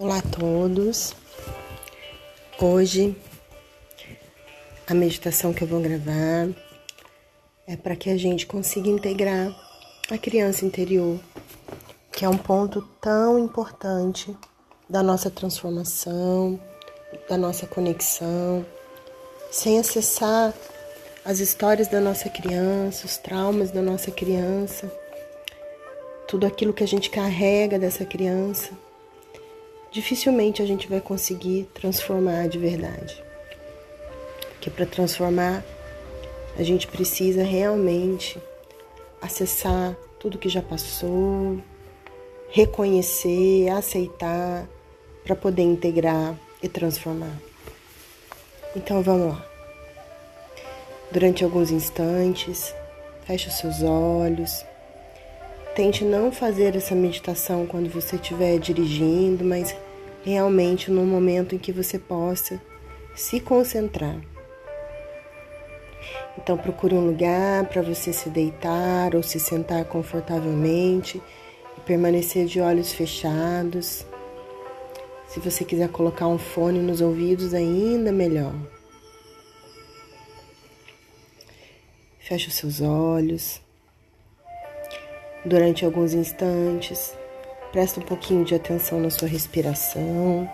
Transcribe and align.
Olá 0.00 0.18
a 0.18 0.22
todos. 0.22 1.12
Hoje 2.56 3.16
a 4.86 4.94
meditação 4.94 5.52
que 5.52 5.64
eu 5.64 5.66
vou 5.66 5.80
gravar 5.80 6.48
é 7.66 7.76
para 7.76 7.96
que 7.96 8.08
a 8.08 8.16
gente 8.16 8.46
consiga 8.46 8.88
integrar 8.88 9.52
a 10.08 10.16
criança 10.16 10.64
interior, 10.64 11.18
que 12.12 12.24
é 12.24 12.28
um 12.28 12.38
ponto 12.38 12.80
tão 13.00 13.40
importante 13.40 14.36
da 14.88 15.02
nossa 15.02 15.32
transformação, 15.32 16.60
da 17.28 17.36
nossa 17.36 17.66
conexão. 17.66 18.64
Sem 19.50 19.80
acessar 19.80 20.54
as 21.24 21.40
histórias 21.40 21.88
da 21.88 21.98
nossa 21.98 22.30
criança, 22.30 23.04
os 23.04 23.16
traumas 23.16 23.72
da 23.72 23.82
nossa 23.82 24.12
criança, 24.12 24.88
tudo 26.28 26.46
aquilo 26.46 26.72
que 26.72 26.84
a 26.84 26.88
gente 26.88 27.10
carrega 27.10 27.80
dessa 27.80 28.04
criança 28.04 28.70
dificilmente 29.90 30.62
a 30.62 30.66
gente 30.66 30.88
vai 30.88 31.00
conseguir 31.00 31.68
transformar 31.74 32.48
de 32.48 32.58
verdade. 32.58 33.22
Porque 34.50 34.70
para 34.70 34.86
transformar, 34.86 35.64
a 36.58 36.62
gente 36.62 36.86
precisa 36.88 37.42
realmente 37.42 38.38
acessar 39.20 39.96
tudo 40.18 40.38
que 40.38 40.48
já 40.48 40.62
passou, 40.62 41.60
reconhecer, 42.50 43.68
aceitar, 43.68 44.68
para 45.22 45.36
poder 45.36 45.62
integrar 45.62 46.34
e 46.62 46.68
transformar. 46.68 47.36
Então 48.74 49.02
vamos 49.02 49.34
lá. 49.34 49.46
Durante 51.10 51.44
alguns 51.44 51.70
instantes, 51.70 52.74
feche 53.24 53.48
os 53.48 53.54
seus 53.58 53.82
olhos. 53.82 54.64
Tente 55.78 56.04
não 56.04 56.32
fazer 56.32 56.74
essa 56.74 56.92
meditação 56.92 57.64
quando 57.64 57.88
você 57.88 58.16
estiver 58.16 58.58
dirigindo, 58.58 59.44
mas 59.44 59.76
realmente 60.24 60.90
num 60.90 61.06
momento 61.06 61.54
em 61.54 61.58
que 61.58 61.70
você 61.70 62.00
possa 62.00 62.60
se 63.14 63.38
concentrar. 63.38 64.20
Então 66.36 66.58
procure 66.58 66.96
um 66.96 67.06
lugar 67.06 67.64
para 67.68 67.80
você 67.80 68.12
se 68.12 68.28
deitar 68.28 69.14
ou 69.14 69.22
se 69.22 69.38
sentar 69.38 69.84
confortavelmente 69.84 71.22
e 71.76 71.80
permanecer 71.82 72.46
de 72.46 72.60
olhos 72.60 72.92
fechados. 72.92 74.04
Se 75.28 75.38
você 75.38 75.64
quiser 75.64 75.90
colocar 75.90 76.26
um 76.26 76.38
fone 76.38 76.80
nos 76.80 77.00
ouvidos, 77.00 77.54
ainda 77.54 78.10
melhor. 78.10 78.52
Feche 82.18 82.48
os 82.48 82.54
seus 82.54 82.80
olhos. 82.80 83.67
Durante 85.44 85.84
alguns 85.84 86.12
instantes, 86.14 87.16
Presta 87.72 88.00
um 88.00 88.02
pouquinho 88.02 88.46
de 88.46 88.54
atenção 88.54 88.98
na 88.98 89.10
sua 89.10 89.28
respiração. 89.28 90.50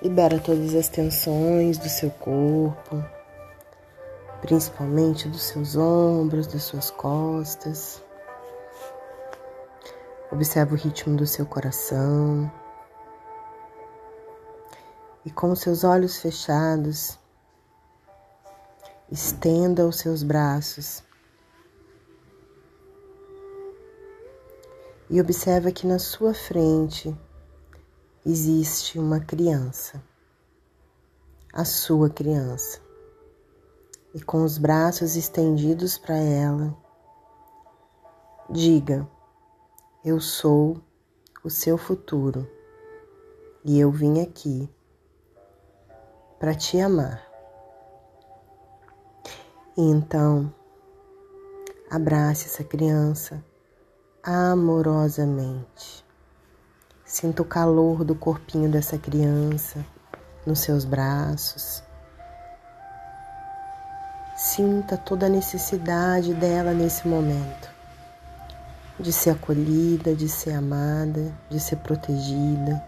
Libera 0.00 0.38
todas 0.38 0.74
as 0.76 0.88
tensões 0.88 1.78
do 1.78 1.88
seu 1.88 2.10
corpo, 2.10 3.04
principalmente 4.40 5.28
dos 5.28 5.42
seus 5.42 5.76
ombros, 5.76 6.46
das 6.46 6.62
suas 6.62 6.92
costas. 6.92 8.00
Observa 10.30 10.74
o 10.74 10.78
ritmo 10.78 11.16
do 11.16 11.26
seu 11.26 11.44
coração 11.44 12.50
e 15.24 15.30
com 15.30 15.54
seus 15.54 15.84
olhos 15.84 16.18
fechados, 16.18 17.18
estenda 19.10 19.86
os 19.86 19.98
seus 19.98 20.22
braços. 20.22 21.02
E 25.08 25.20
observa 25.20 25.70
que 25.70 25.86
na 25.86 25.98
sua 25.98 26.32
frente 26.32 27.14
existe 28.24 28.98
uma 28.98 29.20
criança, 29.20 30.02
a 31.52 31.64
sua 31.64 32.08
criança, 32.08 32.80
e 34.14 34.20
com 34.20 34.42
os 34.42 34.58
braços 34.58 35.16
estendidos 35.16 35.98
para 35.98 36.16
ela, 36.16 36.74
diga: 38.48 39.06
Eu 40.04 40.18
sou 40.20 40.82
o 41.44 41.50
seu 41.50 41.76
futuro. 41.76 42.48
E 43.64 43.78
eu 43.78 43.92
vim 43.92 44.20
aqui 44.20 44.68
para 46.42 46.56
te 46.56 46.80
amar. 46.80 47.22
E 49.76 49.80
então, 49.80 50.52
abrace 51.88 52.46
essa 52.46 52.64
criança 52.64 53.40
amorosamente. 54.24 56.04
Sinta 57.04 57.42
o 57.42 57.44
calor 57.44 58.02
do 58.02 58.16
corpinho 58.16 58.68
dessa 58.68 58.98
criança 58.98 59.86
nos 60.44 60.58
seus 60.58 60.84
braços. 60.84 61.80
Sinta 64.36 64.96
toda 64.96 65.26
a 65.26 65.28
necessidade 65.28 66.34
dela 66.34 66.72
nesse 66.72 67.06
momento 67.06 67.70
de 68.98 69.12
ser 69.12 69.30
acolhida, 69.30 70.12
de 70.12 70.28
ser 70.28 70.54
amada, 70.54 71.32
de 71.48 71.60
ser 71.60 71.76
protegida, 71.76 72.82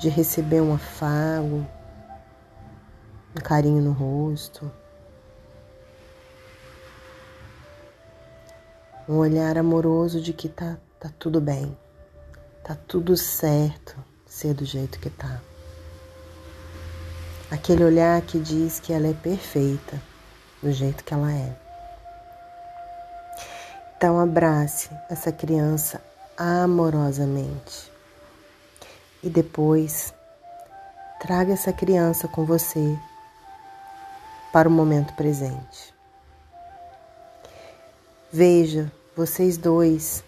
de 0.00 0.08
receber 0.08 0.62
um 0.62 0.72
afago, 0.72 1.66
um 3.36 3.42
carinho 3.42 3.82
no 3.82 3.92
rosto, 3.92 4.70
um 9.06 9.16
olhar 9.18 9.58
amoroso 9.58 10.20
de 10.20 10.32
que 10.32 10.48
tá, 10.48 10.78
tá 10.98 11.10
tudo 11.18 11.40
bem, 11.40 11.76
tá 12.64 12.74
tudo 12.88 13.16
certo 13.16 13.94
ser 14.26 14.54
do 14.54 14.64
jeito 14.64 14.98
que 14.98 15.10
tá. 15.10 15.40
Aquele 17.50 17.84
olhar 17.84 18.20
que 18.22 18.40
diz 18.40 18.80
que 18.80 18.92
ela 18.92 19.06
é 19.06 19.14
perfeita 19.14 20.00
do 20.62 20.72
jeito 20.72 21.04
que 21.04 21.14
ela 21.14 21.30
é. 21.30 21.56
Então 23.96 24.18
abrace 24.18 24.90
essa 25.08 25.30
criança 25.30 26.02
amorosamente 26.36 27.92
e 29.22 29.28
depois 29.28 30.12
traga 31.20 31.52
essa 31.52 31.72
criança 31.72 32.26
com 32.28 32.44
você 32.44 32.98
para 34.52 34.68
o 34.68 34.72
momento 34.72 35.14
presente. 35.14 35.94
Veja 38.32 38.90
vocês 39.14 39.56
dois 39.56 40.22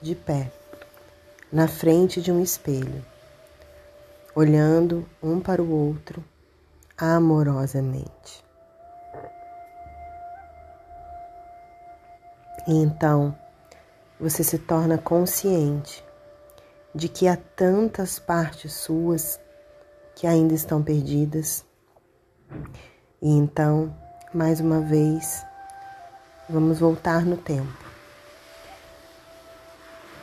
de 0.00 0.14
pé, 0.14 0.50
na 1.52 1.68
frente 1.68 2.20
de 2.20 2.32
um 2.32 2.42
espelho, 2.42 3.04
olhando 4.34 5.08
um 5.22 5.40
para 5.40 5.62
o 5.62 5.70
outro 5.70 6.24
amorosamente. 6.96 8.44
E 12.66 12.74
então 12.74 13.36
você 14.18 14.42
se 14.42 14.58
torna 14.58 14.96
consciente 14.96 16.04
de 16.94 17.08
que 17.08 17.28
há 17.28 17.36
tantas 17.36 18.18
partes 18.18 18.72
suas 18.72 19.38
que 20.14 20.26
ainda 20.26 20.54
estão 20.54 20.82
perdidas 20.82 21.64
e 23.24 23.30
então, 23.30 23.90
mais 24.34 24.60
uma 24.60 24.82
vez, 24.82 25.46
vamos 26.46 26.78
voltar 26.78 27.24
no 27.24 27.38
tempo. 27.38 27.72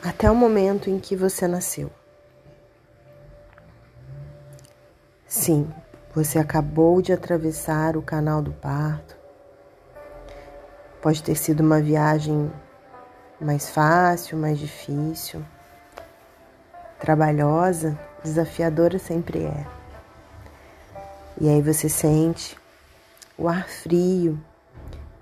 Até 0.00 0.30
o 0.30 0.36
momento 0.36 0.88
em 0.88 1.00
que 1.00 1.16
você 1.16 1.48
nasceu. 1.48 1.90
Sim, 5.26 5.68
você 6.14 6.38
acabou 6.38 7.02
de 7.02 7.12
atravessar 7.12 7.96
o 7.96 8.02
canal 8.02 8.40
do 8.40 8.52
parto. 8.52 9.16
Pode 11.00 11.24
ter 11.24 11.34
sido 11.34 11.58
uma 11.58 11.80
viagem 11.80 12.52
mais 13.40 13.68
fácil, 13.68 14.38
mais 14.38 14.60
difícil, 14.60 15.44
trabalhosa, 17.00 17.98
desafiadora 18.22 18.96
sempre 18.96 19.42
é. 19.42 19.66
E 21.40 21.48
aí 21.48 21.60
você 21.60 21.88
sente 21.88 22.61
o 23.36 23.48
ar 23.48 23.68
frio 23.68 24.38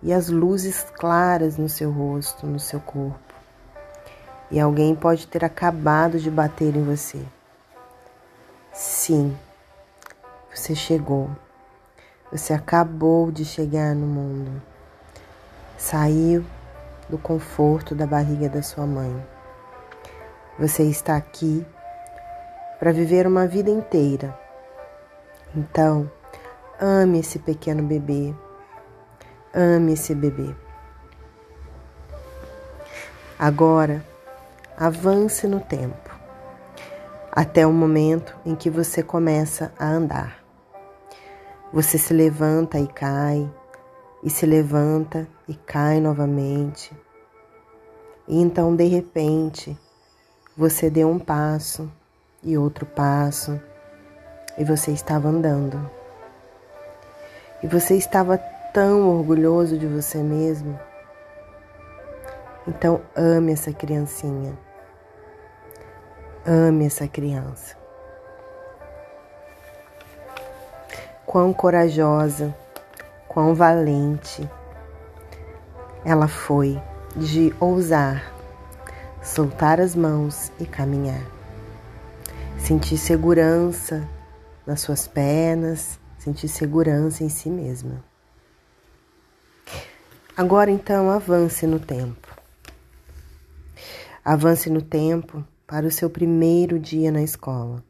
e 0.03 0.13
as 0.13 0.29
luzes 0.29 0.85
claras 0.99 1.57
no 1.57 1.69
seu 1.69 1.91
rosto, 1.91 2.47
no 2.47 2.59
seu 2.59 2.81
corpo. 2.81 3.19
E 4.51 4.59
alguém 4.59 4.95
pode 4.95 5.27
ter 5.27 5.45
acabado 5.45 6.19
de 6.19 6.31
bater 6.31 6.75
em 6.75 6.83
você. 6.83 7.25
Sim, 8.73 9.37
você 10.53 10.75
chegou. 10.75 11.31
Você 12.33 12.53
acabou 12.53 13.31
de 13.31 13.45
chegar 13.45 13.95
no 13.95 14.07
mundo. 14.07 14.63
Saiu 15.77 16.45
do 17.09 17.19
conforto 17.19 17.95
da 17.95 18.07
barriga 18.07 18.49
da 18.49 18.63
sua 18.63 18.87
mãe. 18.87 19.27
Você 20.59 20.85
está 20.85 21.17
aqui 21.17 21.67
para 22.79 22.93
viver 22.93 23.27
uma 23.27 23.47
vida 23.47 23.71
inteira. 23.71 24.39
Então, 25.55 26.11
ame 26.81 27.21
esse 27.21 27.39
pequeno 27.39 27.83
bebê. 27.83 28.35
Ame 29.55 29.93
esse 29.93 30.15
bebê. 30.15 30.55
Agora, 33.39 34.05
avance 34.77 35.47
no 35.47 35.61
tempo, 35.61 36.11
até 37.31 37.67
o 37.67 37.73
momento 37.73 38.35
em 38.47 38.55
que 38.55 38.71
você 38.71 39.03
começa 39.03 39.73
a 39.79 39.87
andar. 39.87 40.43
Você 41.73 41.99
se 41.99 42.15
levanta 42.15 42.79
e 42.79 42.87
cai, 42.87 43.49
e 44.23 44.31
se 44.31 44.47
levanta 44.47 45.29
e 45.47 45.55
cai 45.55 46.01
novamente. 46.01 46.93
E 48.27 48.41
então, 48.41 48.75
de 48.75 48.85
repente, 48.85 49.79
você 50.57 50.89
deu 50.89 51.09
um 51.09 51.19
passo 51.19 51.91
e 52.43 52.57
outro 52.57 52.87
passo, 52.87 53.61
e 54.59 54.65
você 54.65 54.93
estava 54.93 55.29
andando. 55.29 56.00
E 57.63 57.67
você 57.67 57.97
estava 57.97 58.39
tão 58.73 59.09
orgulhoso 59.09 59.79
de 59.79 59.87
você 59.87 60.19
mesmo 60.19 60.79
então 62.67 63.01
ame 63.17 63.53
essa 63.53 63.73
criancinha. 63.73 64.57
Ame 66.47 66.87
essa 66.87 67.09
criança. 67.09 67.77
Quão 71.27 71.53
corajosa, 71.53 72.55
quão 73.29 73.55
valente 73.55 74.49
ela 76.05 76.29
foi 76.29 76.81
de 77.17 77.55
ousar 77.61 78.33
soltar 79.23 79.81
as 79.81 79.95
mãos 79.95 80.51
e 80.59 80.65
caminhar. 80.65 81.23
Sentir 82.59 82.97
segurança 82.97 84.09
nas 84.67 84.81
suas 84.81 85.07
pernas, 85.07 85.99
sentir 86.21 86.49
segurança 86.49 87.25
em 87.25 87.31
si 87.31 87.49
mesma. 87.49 88.05
Agora 90.37 90.71
então 90.71 91.11
avance 91.11 91.67
no 91.67 91.81
tempo. 91.81 92.29
Avance 94.23 94.69
no 94.69 94.83
tempo 94.83 95.43
para 95.67 95.87
o 95.87 95.91
seu 95.91 96.11
primeiro 96.11 96.79
dia 96.79 97.11
na 97.11 97.23
escola. 97.23 97.83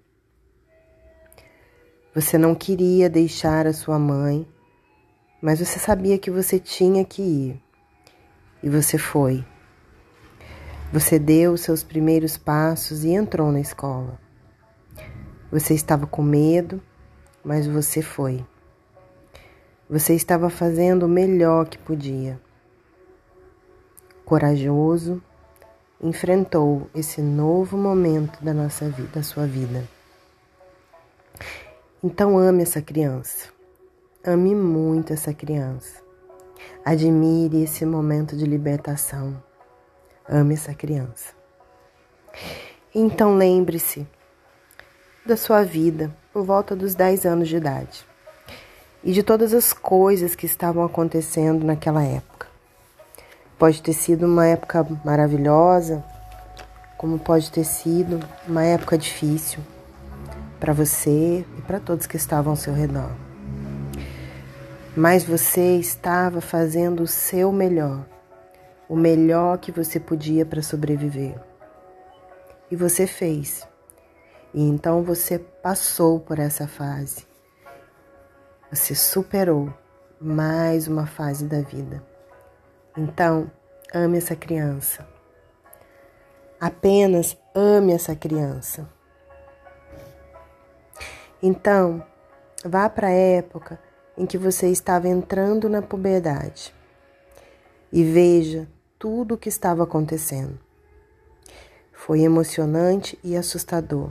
Você 2.14 2.38
não 2.38 2.54
queria 2.54 3.10
deixar 3.10 3.66
a 3.66 3.72
sua 3.72 3.98
mãe, 3.98 4.46
mas 5.42 5.58
você 5.58 5.80
sabia 5.80 6.16
que 6.16 6.30
você 6.30 6.60
tinha 6.60 7.04
que 7.04 7.22
ir. 7.22 7.62
E 8.62 8.68
você 8.68 8.96
foi. 8.96 9.44
Você 10.92 11.18
deu 11.18 11.52
os 11.52 11.62
seus 11.62 11.82
primeiros 11.82 12.36
passos 12.36 13.02
e 13.02 13.10
entrou 13.10 13.50
na 13.50 13.60
escola. 13.60 14.20
Você 15.50 15.74
estava 15.74 16.06
com 16.06 16.22
medo, 16.22 16.80
mas 17.44 17.66
você 17.66 18.02
foi. 18.02 18.44
Você 19.88 20.14
estava 20.14 20.48
fazendo 20.48 21.06
o 21.06 21.08
melhor 21.08 21.68
que 21.68 21.78
podia. 21.78 22.40
Corajoso, 24.24 25.20
enfrentou 26.00 26.88
esse 26.94 27.20
novo 27.20 27.76
momento 27.76 28.42
da 28.42 28.54
nossa 28.54 28.88
vida, 28.88 29.08
da 29.14 29.22
sua 29.22 29.46
vida. 29.46 29.84
Então 32.02 32.38
ame 32.38 32.62
essa 32.62 32.80
criança. 32.80 33.48
Ame 34.24 34.54
muito 34.54 35.12
essa 35.12 35.34
criança. 35.34 36.02
Admire 36.84 37.62
esse 37.62 37.84
momento 37.84 38.36
de 38.36 38.44
libertação. 38.44 39.42
Ame 40.28 40.54
essa 40.54 40.72
criança. 40.72 41.34
Então 42.94 43.36
lembre-se 43.36 44.06
da 45.24 45.36
sua 45.36 45.62
vida 45.62 46.14
por 46.32 46.44
volta 46.44 46.74
dos 46.74 46.94
10 46.94 47.26
anos 47.26 47.48
de 47.48 47.56
idade 47.56 48.06
e 49.04 49.12
de 49.12 49.22
todas 49.22 49.52
as 49.52 49.72
coisas 49.72 50.34
que 50.34 50.46
estavam 50.46 50.84
acontecendo 50.84 51.64
naquela 51.64 52.02
época. 52.02 52.46
Pode 53.58 53.82
ter 53.82 53.92
sido 53.92 54.26
uma 54.26 54.46
época 54.46 54.86
maravilhosa, 55.04 56.02
como 56.96 57.18
pode 57.18 57.50
ter 57.50 57.64
sido 57.64 58.20
uma 58.46 58.64
época 58.64 58.96
difícil 58.96 59.60
para 60.58 60.72
você 60.72 61.44
e 61.58 61.62
para 61.62 61.80
todos 61.80 62.06
que 62.06 62.16
estavam 62.16 62.52
ao 62.52 62.56
seu 62.56 62.74
redor. 62.74 63.10
Mas 64.96 65.24
você 65.24 65.76
estava 65.76 66.40
fazendo 66.40 67.02
o 67.02 67.06
seu 67.06 67.52
melhor, 67.52 68.04
o 68.88 68.96
melhor 68.96 69.58
que 69.58 69.70
você 69.70 70.00
podia 70.00 70.44
para 70.44 70.62
sobreviver. 70.62 71.34
E 72.70 72.76
você 72.76 73.06
fez. 73.06 73.69
E 74.52 74.62
então 74.62 75.02
você 75.02 75.38
passou 75.38 76.20
por 76.20 76.38
essa 76.38 76.66
fase. 76.66 77.26
Você 78.70 78.94
superou 78.94 79.72
mais 80.20 80.86
uma 80.86 81.06
fase 81.06 81.44
da 81.44 81.60
vida. 81.60 82.02
Então, 82.96 83.50
ame 83.92 84.18
essa 84.18 84.36
criança. 84.36 85.06
Apenas 86.60 87.36
ame 87.54 87.92
essa 87.92 88.14
criança. 88.14 88.88
Então, 91.42 92.04
vá 92.64 92.88
para 92.88 93.08
a 93.08 93.12
época 93.12 93.80
em 94.16 94.26
que 94.26 94.36
você 94.36 94.68
estava 94.68 95.08
entrando 95.08 95.68
na 95.68 95.80
puberdade 95.80 96.74
e 97.90 98.04
veja 98.04 98.68
tudo 98.98 99.34
o 99.34 99.38
que 99.38 99.48
estava 99.48 99.84
acontecendo. 99.84 100.58
Foi 101.92 102.20
emocionante 102.20 103.18
e 103.24 103.36
assustador, 103.36 104.10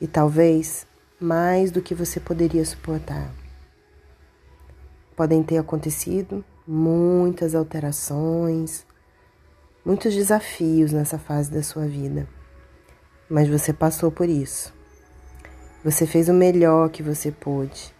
e 0.00 0.06
talvez 0.06 0.86
mais 1.20 1.70
do 1.70 1.80
que 1.80 1.94
você 1.94 2.20
poderia 2.20 2.64
suportar. 2.64 3.32
Podem 5.16 5.42
ter 5.42 5.58
acontecido 5.58 6.44
muitas 6.66 7.54
alterações, 7.54 8.86
muitos 9.84 10.14
desafios 10.14 10.92
nessa 10.92 11.18
fase 11.18 11.50
da 11.50 11.62
sua 11.62 11.86
vida, 11.86 12.28
mas 13.28 13.48
você 13.48 13.72
passou 13.72 14.10
por 14.10 14.28
isso. 14.28 14.74
Você 15.84 16.06
fez 16.06 16.28
o 16.28 16.34
melhor 16.34 16.90
que 16.90 17.02
você 17.02 17.30
pôde 17.30 17.94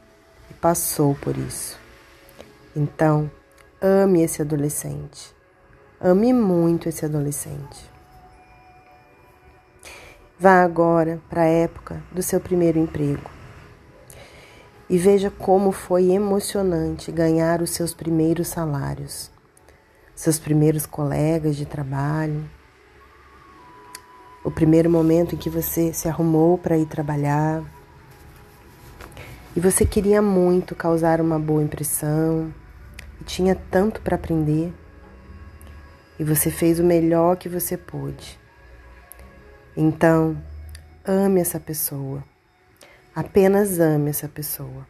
e 0.50 0.54
passou 0.54 1.14
por 1.14 1.36
isso. 1.36 1.78
Então, 2.74 3.30
ame 3.80 4.22
esse 4.22 4.42
adolescente. 4.42 5.34
Ame 6.00 6.32
muito 6.32 6.88
esse 6.88 7.04
adolescente. 7.04 7.95
Vá 10.38 10.62
agora 10.62 11.18
para 11.30 11.42
a 11.42 11.46
época 11.46 12.02
do 12.12 12.22
seu 12.22 12.38
primeiro 12.38 12.78
emprego 12.78 13.30
e 14.86 14.98
veja 14.98 15.30
como 15.30 15.72
foi 15.72 16.10
emocionante 16.10 17.10
ganhar 17.10 17.62
os 17.62 17.70
seus 17.70 17.94
primeiros 17.94 18.48
salários, 18.48 19.30
seus 20.14 20.38
primeiros 20.38 20.84
colegas 20.84 21.56
de 21.56 21.64
trabalho, 21.64 22.44
o 24.44 24.50
primeiro 24.50 24.90
momento 24.90 25.34
em 25.34 25.38
que 25.38 25.48
você 25.48 25.90
se 25.94 26.06
arrumou 26.06 26.58
para 26.58 26.76
ir 26.76 26.84
trabalhar. 26.84 27.64
E 29.56 29.60
você 29.60 29.86
queria 29.86 30.20
muito 30.20 30.74
causar 30.74 31.18
uma 31.18 31.38
boa 31.38 31.62
impressão 31.62 32.52
e 33.18 33.24
tinha 33.24 33.54
tanto 33.70 34.02
para 34.02 34.16
aprender. 34.16 34.70
E 36.18 36.24
você 36.24 36.50
fez 36.50 36.78
o 36.78 36.84
melhor 36.84 37.36
que 37.36 37.48
você 37.48 37.74
pôde. 37.78 38.38
Então, 39.78 40.42
ame 41.04 41.38
essa 41.38 41.60
pessoa. 41.60 42.24
Apenas 43.14 43.78
ame 43.78 44.08
essa 44.08 44.26
pessoa. 44.26 44.88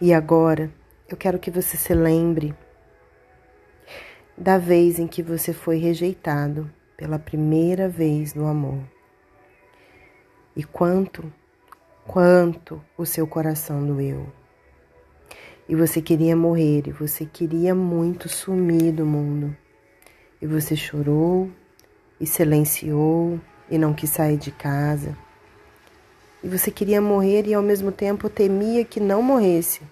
E 0.00 0.12
agora, 0.12 0.68
eu 1.08 1.16
quero 1.16 1.38
que 1.38 1.48
você 1.48 1.76
se 1.76 1.94
lembre 1.94 2.52
da 4.36 4.58
vez 4.58 4.98
em 4.98 5.06
que 5.06 5.22
você 5.22 5.52
foi 5.52 5.78
rejeitado 5.78 6.68
pela 6.96 7.20
primeira 7.20 7.88
vez 7.88 8.34
no 8.34 8.48
amor. 8.48 8.82
E 10.56 10.64
quanto, 10.64 11.32
quanto 12.04 12.84
o 12.96 13.06
seu 13.06 13.28
coração 13.28 13.86
doeu. 13.86 14.26
E 15.68 15.76
você 15.76 16.02
queria 16.02 16.34
morrer, 16.34 16.88
e 16.88 16.90
você 16.90 17.24
queria 17.24 17.76
muito 17.76 18.28
sumir 18.28 18.90
do 18.90 19.06
mundo. 19.06 19.56
E 20.42 20.46
você 20.48 20.74
chorou 20.74 21.48
e 22.20 22.26
silenciou 22.26 23.40
e 23.70 23.78
não 23.78 23.94
quis 23.94 24.10
sair 24.10 24.36
de 24.36 24.50
casa 24.50 25.16
e 26.42 26.48
você 26.48 26.70
queria 26.70 27.00
morrer 27.00 27.46
e 27.46 27.54
ao 27.54 27.62
mesmo 27.62 27.90
tempo 27.90 28.28
temia 28.28 28.84
que 28.84 29.00
não 29.00 29.22
morresse. 29.22 29.82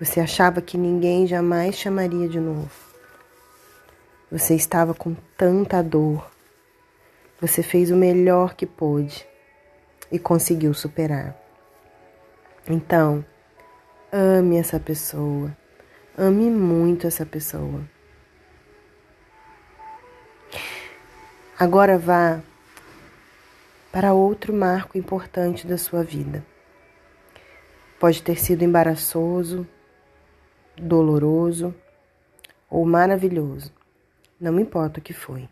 Você 0.00 0.18
achava 0.18 0.60
que 0.60 0.76
ninguém 0.76 1.26
jamais 1.26 1.76
chamaria 1.76 2.28
de 2.28 2.40
novo. 2.40 2.70
Você 4.30 4.54
estava 4.54 4.94
com 4.94 5.14
tanta 5.36 5.82
dor. 5.82 6.28
Você 7.40 7.62
fez 7.62 7.90
o 7.90 7.96
melhor 7.96 8.54
que 8.54 8.66
pôde 8.66 9.26
e 10.10 10.18
conseguiu 10.18 10.74
superar. 10.74 11.36
Então, 12.68 13.24
ame 14.12 14.56
essa 14.56 14.80
pessoa. 14.80 15.56
Ame 16.16 16.50
muito 16.50 17.06
essa 17.06 17.24
pessoa. 17.24 17.82
Para 23.92 24.14
outro 24.14 24.52
marco 24.52 24.96
importante 24.96 25.66
da 25.66 25.76
sua 25.76 26.02
vida. 26.02 26.44
Pode 28.00 28.22
ter 28.22 28.40
sido 28.40 28.62
embaraçoso, 28.62 29.66
doloroso 30.76 31.74
ou 32.68 32.84
maravilhoso, 32.84 33.72
não 34.40 34.58
importa 34.58 34.98
o 34.98 35.02
que 35.02 35.12
foi. 35.12 35.48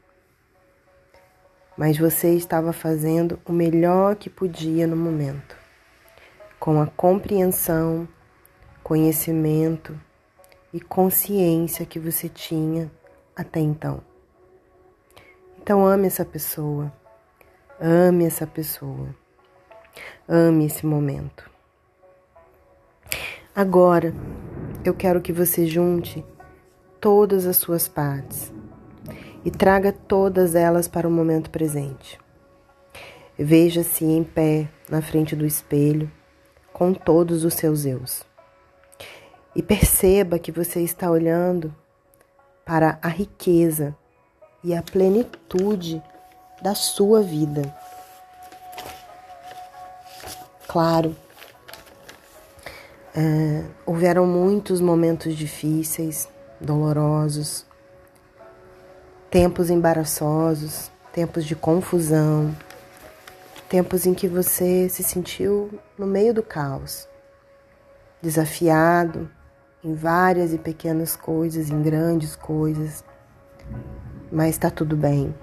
Mas 1.77 1.99
você 1.99 2.35
estava 2.35 2.73
fazendo 2.73 3.39
o 3.45 3.53
melhor 3.53 4.17
que 4.17 4.29
podia 4.29 4.87
no 4.87 4.97
momento, 4.97 5.57
com 6.59 6.81
a 6.81 6.87
compreensão, 6.87 8.09
conhecimento 8.83 9.99
e 10.73 10.81
consciência 10.81 11.87
que 11.87 11.99
você 11.99 12.29
tinha 12.29 12.91
até 13.37 13.61
então. 13.61 14.10
Então 15.71 15.87
ame 15.87 16.09
essa 16.09 16.25
pessoa, 16.25 16.93
ame 17.81 18.25
essa 18.25 18.45
pessoa, 18.45 19.15
ame 20.29 20.67
esse 20.67 20.85
momento. 20.85 21.49
Agora, 23.55 24.13
eu 24.85 24.93
quero 24.93 25.21
que 25.21 25.33
você 25.33 25.69
junte 25.69 26.25
todas 27.01 27.47
as 27.47 27.57
suas 27.57 27.87
partes 27.87 28.53
e 29.45 29.51
traga 29.53 29.93
todas 29.93 30.57
elas 30.57 30.89
para 30.89 31.07
o 31.07 31.11
momento 31.11 31.51
presente. 31.51 32.19
Veja-se 33.39 34.05
em 34.05 34.25
pé 34.25 34.69
na 34.91 35.01
frente 35.01 35.37
do 35.37 35.47
espelho 35.47 36.11
com 36.73 36.93
todos 36.93 37.45
os 37.45 37.55
seus 37.55 37.87
eus. 37.87 38.25
E 39.55 39.63
perceba 39.63 40.37
que 40.37 40.51
você 40.51 40.81
está 40.81 41.09
olhando 41.09 41.73
para 42.65 42.99
a 43.01 43.07
riqueza 43.07 43.97
e 44.63 44.75
a 44.75 44.83
plenitude 44.83 46.03
da 46.63 46.75
sua 46.75 47.23
vida. 47.23 47.63
Claro, 50.69 51.17
é, 53.15 53.65
houveram 53.85 54.27
muitos 54.27 54.81
momentos 54.81 55.35
difíceis, 55.35 56.29
dolorosos, 56.61 57.67
tempos 59.31 59.71
embaraçosos, 59.71 60.91
tempos 61.13 61.45
de 61.45 61.57
confusão, 61.57 62.55
tempos 63.69 64.07
em 64.07 64.15
que 64.15 64.29
você 64.29 64.89
se 64.89 65.03
sentiu 65.03 65.81
no 65.99 66.07
meio 66.07 66.33
do 66.33 66.43
caos, 66.43 67.09
desafiado 68.23 69.29
em 69.83 69.95
várias 69.95 70.53
e 70.53 70.59
pequenas 70.59 71.17
coisas, 71.17 71.71
em 71.71 71.83
grandes 71.83 72.37
coisas, 72.37 73.03
mas 74.31 74.51
está 74.51 74.71
tudo 74.71 74.97
bem, 74.97 75.35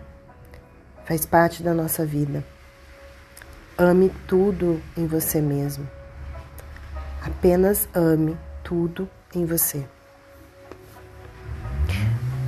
faz 1.05 1.25
parte 1.25 1.61
da 1.61 1.73
nossa 1.73 2.05
vida. 2.05 2.43
Ame 3.77 4.11
tudo 4.27 4.81
em 4.97 5.05
você 5.05 5.39
mesmo. 5.39 5.87
Apenas 7.21 7.87
ame 7.93 8.37
tudo 8.63 9.09
em 9.35 9.45
você. 9.45 9.85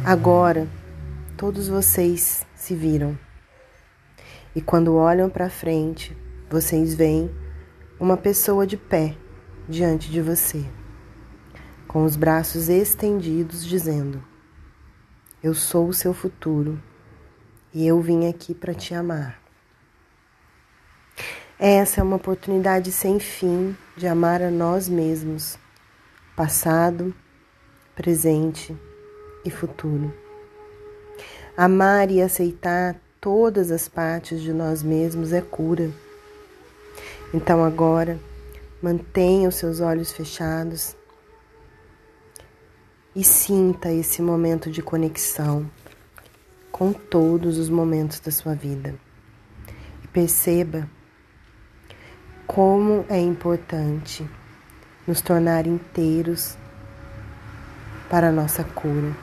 Agora, 0.04 0.68
todos 1.38 1.68
vocês 1.68 2.46
se 2.56 2.74
viram. 2.74 3.18
E 4.56 4.62
quando 4.62 4.96
olham 4.96 5.30
para 5.30 5.50
frente, 5.50 6.18
vocês 6.50 6.96
veem 6.96 7.30
uma 8.00 8.18
pessoa 8.18 8.66
de 8.66 8.76
pé 8.76 9.16
diante 9.68 10.10
de 10.10 10.22
você, 10.22 10.66
com 11.88 12.04
os 12.04 12.16
braços 12.16 12.70
estendidos, 12.70 13.64
dizendo: 13.64 14.24
Eu 15.42 15.54
sou 15.54 15.88
o 15.88 15.94
seu 15.94 16.14
futuro 16.14 16.78
e 17.74 17.88
eu 17.88 18.02
vim 18.02 18.28
aqui 18.28 18.54
para 18.54 18.74
te 18.74 18.94
amar. 18.94 19.40
Essa 21.58 22.02
é 22.02 22.04
uma 22.04 22.18
oportunidade 22.18 22.92
sem 22.92 23.22
fim 23.22 23.74
de 23.96 24.06
amar 24.06 24.42
a 24.42 24.52
nós 24.52 24.90
mesmos, 24.90 25.58
passado, 26.36 27.16
presente 27.96 28.76
e 29.46 29.50
futuro. 29.50 30.14
Amar 31.56 32.12
e 32.12 32.22
aceitar 32.22 33.00
todas 33.22 33.72
as 33.72 33.88
partes 33.88 34.42
de 34.42 34.52
nós 34.52 34.84
mesmos 34.84 35.32
é 35.32 35.40
cura. 35.40 35.90
Então 37.34 37.64
agora, 37.64 38.20
mantenha 38.82 39.48
os 39.48 39.56
seus 39.56 39.80
olhos 39.80 40.12
fechados 40.12 40.99
e 43.16 43.24
sinta 43.24 43.92
esse 43.92 44.22
momento 44.22 44.70
de 44.70 44.82
conexão 44.82 45.70
com 46.72 46.94
todos 46.94 47.58
os 47.58 47.70
momentos 47.70 48.20
da 48.20 48.32
sua 48.32 48.56
vida. 48.56 48.96
E 50.04 50.08
perceba 50.08 50.90
como 52.48 53.06
é 53.10 53.20
importante 53.20 54.28
nos 55.06 55.22
tornar 55.22 55.68
inteiros 55.68 56.58
para 58.10 58.30
a 58.30 58.32
nossa 58.32 58.64
cura. 58.64 59.16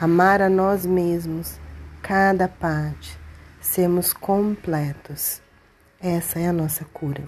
Amar 0.00 0.42
a 0.42 0.48
nós 0.48 0.84
mesmos, 0.86 1.60
cada 2.02 2.48
parte, 2.48 3.18
sermos 3.60 4.12
completos. 4.12 5.40
Essa 6.00 6.40
é 6.40 6.48
a 6.48 6.52
nossa 6.52 6.84
cura. 6.86 7.24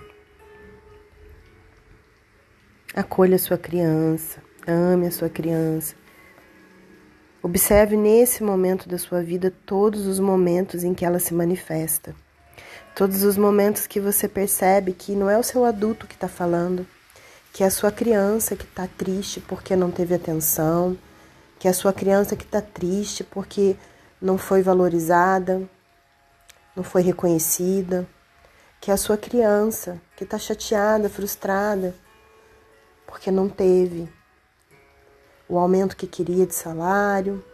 Acolha 2.94 3.38
sua 3.38 3.56
criança, 3.56 4.42
ame 4.66 5.06
a 5.06 5.10
sua 5.10 5.28
criança. 5.28 5.94
Observe 7.42 7.96
nesse 7.96 8.42
momento 8.42 8.88
da 8.88 8.96
sua 8.98 9.22
vida 9.22 9.52
todos 9.66 10.06
os 10.06 10.20
momentos 10.20 10.84
em 10.84 10.94
que 10.94 11.04
ela 11.04 11.18
se 11.18 11.34
manifesta. 11.34 12.14
Todos 12.94 13.24
os 13.24 13.36
momentos 13.36 13.86
que 13.86 13.98
você 13.98 14.28
percebe 14.28 14.92
que 14.92 15.16
não 15.16 15.28
é 15.28 15.36
o 15.36 15.42
seu 15.42 15.64
adulto 15.64 16.06
que 16.06 16.14
está 16.14 16.28
falando, 16.28 16.86
que 17.52 17.64
é 17.64 17.66
a 17.66 17.70
sua 17.70 17.90
criança 17.90 18.54
que 18.54 18.64
está 18.64 18.86
triste 18.86 19.40
porque 19.40 19.74
não 19.74 19.90
teve 19.90 20.14
atenção, 20.14 20.96
que 21.58 21.66
é 21.66 21.70
a 21.70 21.74
sua 21.74 21.92
criança 21.92 22.36
que 22.36 22.44
está 22.44 22.60
triste 22.60 23.24
porque 23.24 23.76
não 24.20 24.38
foi 24.38 24.62
valorizada, 24.62 25.62
não 26.76 26.84
foi 26.84 27.02
reconhecida, 27.02 28.06
que 28.80 28.90
é 28.90 28.94
a 28.94 28.96
sua 28.96 29.16
criança 29.16 30.00
que 30.16 30.22
está 30.22 30.38
chateada, 30.38 31.08
frustrada, 31.08 31.94
porque 33.06 33.30
não 33.30 33.48
teve 33.48 34.08
o 35.52 35.58
aumento 35.58 35.98
que 35.98 36.06
queria 36.06 36.46
de 36.46 36.54
salário, 36.54 37.44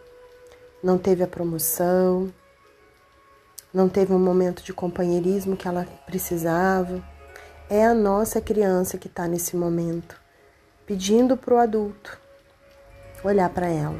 não 0.81 0.97
teve 0.97 1.21
a 1.21 1.27
promoção, 1.27 2.33
não 3.73 3.89
teve 3.89 4.13
um 4.13 4.19
momento 4.19 4.63
de 4.63 4.71
companheirismo 4.71 5.57
que 5.57 5.67
ela 5.67 5.85
precisava. 6.05 7.03
É 7.69 7.85
a 7.85 7.93
nossa 7.93 8.39
criança 8.39 8.97
que 8.97 9.07
está 9.07 9.27
nesse 9.27 9.53
momento, 9.57 10.15
pedindo 10.85 11.35
para 11.35 11.53
o 11.53 11.57
adulto 11.57 12.17
olhar 13.21 13.49
para 13.49 13.67
ela. 13.67 13.99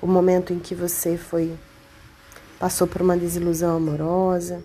O 0.00 0.06
momento 0.08 0.52
em 0.52 0.58
que 0.58 0.74
você 0.74 1.16
foi 1.16 1.56
passou 2.58 2.88
por 2.88 3.00
uma 3.00 3.16
desilusão 3.16 3.76
amorosa, 3.76 4.60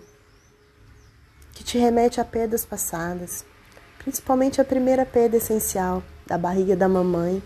que 1.52 1.62
te 1.62 1.78
remete 1.78 2.20
a 2.20 2.24
perdas 2.24 2.64
passadas, 2.64 3.44
principalmente 3.96 4.60
a 4.60 4.64
primeira 4.64 5.06
perda 5.06 5.36
essencial 5.36 6.02
da 6.28 6.36
barriga 6.36 6.76
da 6.76 6.88
mamãe, 6.88 7.42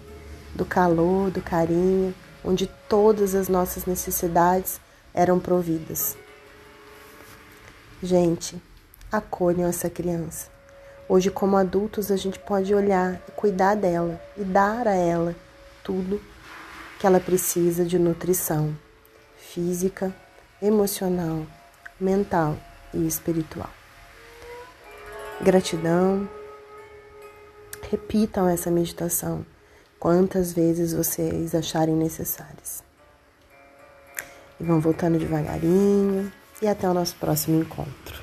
do 0.55 0.65
calor, 0.65 1.31
do 1.31 1.41
carinho, 1.41 2.13
onde 2.45 2.67
todas 2.89 3.35
as 3.35 3.49
nossas 3.49 3.87
necessidades 3.87 4.81
eram 5.15 5.39
providas. 5.39 6.17
Gente, 8.03 8.61
acolham 9.11 9.69
essa 9.69 9.89
criança. 9.89 10.51
Hoje, 11.09 11.31
como 11.31 11.57
adultos, 11.57 12.11
a 12.11 12.17
gente 12.17 12.39
pode 12.41 12.75
olhar 12.75 13.23
e 13.29 13.33
cuidar 13.33 13.77
dela 13.77 14.21
e 14.37 14.43
dar 14.43 14.89
a 14.89 14.95
ela 14.95 15.37
tudo 15.85 16.21
que 16.99 17.07
ela 17.07 17.21
precisa 17.21 17.85
de 17.85 17.99
nutrição 17.99 18.77
física, 19.37 20.13
emocional, 20.61 21.47
mental 22.01 22.57
e 22.93 23.07
espiritual. 23.07 23.71
Gratidão. 25.41 26.29
Repitam 27.93 28.49
essa 28.49 28.71
meditação 28.71 29.45
quantas 30.01 30.51
vezes 30.55 30.95
vocês 30.95 31.55
acharem 31.55 31.95
necessárias. 31.95 32.83
E 34.59 34.65
vão 34.65 34.81
voltando 34.81 35.19
devagarinho 35.19 36.33
e 36.63 36.67
até 36.67 36.89
o 36.89 36.95
nosso 36.95 37.15
próximo 37.17 37.61
encontro. 37.61 38.22